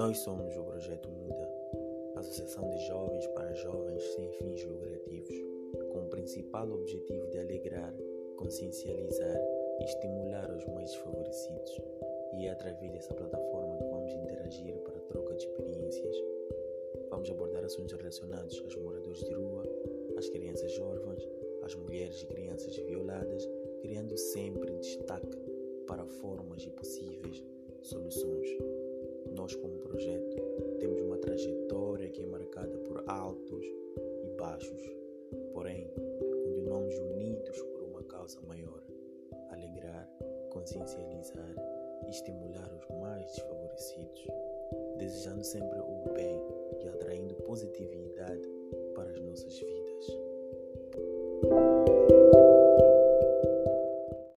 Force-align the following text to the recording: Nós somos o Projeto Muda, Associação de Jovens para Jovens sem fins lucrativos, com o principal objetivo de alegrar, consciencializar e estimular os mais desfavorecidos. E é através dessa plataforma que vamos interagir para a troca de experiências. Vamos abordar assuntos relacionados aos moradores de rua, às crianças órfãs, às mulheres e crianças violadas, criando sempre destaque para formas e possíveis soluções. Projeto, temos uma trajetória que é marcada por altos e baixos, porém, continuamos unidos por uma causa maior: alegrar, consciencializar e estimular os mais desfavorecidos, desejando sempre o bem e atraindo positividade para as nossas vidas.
Nós 0.00 0.16
somos 0.20 0.56
o 0.56 0.64
Projeto 0.64 1.10
Muda, 1.10 1.46
Associação 2.16 2.70
de 2.70 2.78
Jovens 2.86 3.26
para 3.34 3.52
Jovens 3.52 4.02
sem 4.14 4.30
fins 4.30 4.64
lucrativos, 4.64 5.36
com 5.92 6.06
o 6.06 6.08
principal 6.08 6.72
objetivo 6.72 7.26
de 7.28 7.38
alegrar, 7.38 7.94
consciencializar 8.38 9.36
e 9.78 9.84
estimular 9.84 10.50
os 10.56 10.64
mais 10.68 10.90
desfavorecidos. 10.90 11.82
E 12.32 12.46
é 12.46 12.50
através 12.50 12.90
dessa 12.92 13.12
plataforma 13.12 13.76
que 13.76 13.84
vamos 13.90 14.10
interagir 14.14 14.74
para 14.78 14.96
a 14.96 15.02
troca 15.02 15.34
de 15.34 15.44
experiências. 15.44 16.16
Vamos 17.10 17.30
abordar 17.30 17.62
assuntos 17.62 17.92
relacionados 17.92 18.58
aos 18.58 18.76
moradores 18.76 19.20
de 19.22 19.34
rua, 19.34 19.64
às 20.16 20.30
crianças 20.30 20.78
órfãs, 20.78 21.28
às 21.62 21.74
mulheres 21.74 22.22
e 22.22 22.26
crianças 22.26 22.74
violadas, 22.74 23.46
criando 23.82 24.16
sempre 24.16 24.78
destaque 24.78 25.36
para 25.86 26.06
formas 26.06 26.64
e 26.64 26.70
possíveis 26.70 27.44
soluções. 27.82 28.19
Projeto, 30.00 30.40
temos 30.78 30.98
uma 31.02 31.18
trajetória 31.18 32.08
que 32.08 32.22
é 32.22 32.26
marcada 32.26 32.74
por 32.78 33.04
altos 33.06 33.62
e 34.24 34.30
baixos, 34.38 34.80
porém, 35.52 35.92
continuamos 36.32 36.98
unidos 37.00 37.60
por 37.64 37.82
uma 37.82 38.02
causa 38.04 38.40
maior: 38.48 38.82
alegrar, 39.50 40.08
consciencializar 40.48 41.54
e 42.06 42.08
estimular 42.08 42.72
os 42.72 42.88
mais 42.98 43.26
desfavorecidos, 43.26 44.26
desejando 44.96 45.44
sempre 45.44 45.78
o 45.78 46.14
bem 46.14 46.40
e 46.82 46.88
atraindo 46.88 47.34
positividade 47.34 48.48
para 48.94 49.10
as 49.10 49.20
nossas 49.20 49.58
vidas. 49.58 49.69